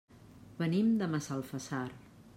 Venim 0.61 0.89
de 1.03 1.11
Massalfassar. 1.13 1.87